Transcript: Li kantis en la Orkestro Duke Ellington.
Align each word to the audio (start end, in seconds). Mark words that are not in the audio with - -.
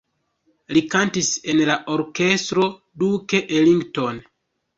Li 0.77 0.81
kantis 0.93 1.29
en 1.53 1.61
la 1.71 1.75
Orkestro 1.97 2.65
Duke 3.05 3.43
Ellington. 3.61 4.21